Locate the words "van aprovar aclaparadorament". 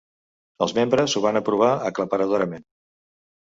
1.27-2.67